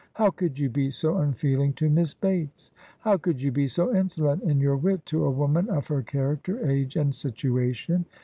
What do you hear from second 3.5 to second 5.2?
be so insolent in your wit